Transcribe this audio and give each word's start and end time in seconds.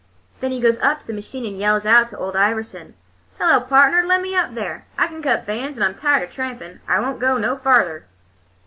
"Then 0.39 0.49
he 0.49 0.59
goes 0.59 0.79
up 0.79 0.99
to 1.01 1.05
the 1.05 1.13
machine 1.13 1.45
and 1.45 1.59
yells 1.59 1.85
out 1.85 2.09
to 2.09 2.17
Ole 2.17 2.35
Iverson, 2.35 2.95
'Hello, 3.37 3.59
partner, 3.61 4.01
let 4.03 4.19
me 4.19 4.35
up 4.35 4.55
there. 4.55 4.87
I 4.97 5.05
can 5.05 5.21
cut 5.21 5.45
bands, 5.45 5.77
and 5.77 5.83
I'm 5.83 5.93
tired 5.93 6.23
of 6.23 6.33
trampin'. 6.33 6.81
I 6.87 6.99
won't 6.99 7.19
go 7.19 7.37
no 7.37 7.55
farther. 7.55 8.07